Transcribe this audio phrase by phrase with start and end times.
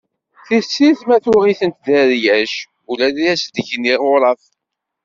[0.45, 2.55] Tissirt, ma tuɣ-itent deg rryac,
[2.91, 4.43] ula i as-d-gan iɣuraf.